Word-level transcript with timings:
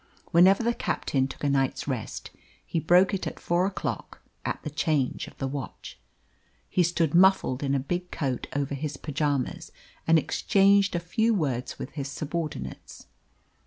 Whenever 0.31 0.63
the 0.63 0.73
captain 0.73 1.27
took 1.27 1.43
a 1.43 1.49
night's 1.51 1.87
rest, 1.87 2.31
he 2.65 2.79
broke 2.79 3.13
it 3.13 3.27
at 3.27 3.39
four 3.39 3.67
o'clock, 3.67 4.19
at 4.43 4.59
the 4.63 4.69
change 4.71 5.27
of 5.27 5.37
the 5.37 5.47
watch. 5.47 5.99
He 6.67 6.81
stood 6.81 7.13
muffled 7.13 7.61
in 7.61 7.75
a 7.75 7.79
big 7.79 8.09
coat 8.09 8.47
over 8.55 8.73
his 8.73 8.97
pyjamas, 8.97 9.71
and 10.07 10.17
exchanged 10.17 10.95
a 10.95 10.99
few 10.99 11.35
words 11.35 11.77
with 11.77 11.91
his 11.91 12.07
subordinates. 12.07 13.05